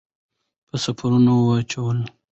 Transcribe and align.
په 0.67 0.75
سفیر 0.83 1.11
واچوله. 1.45 2.05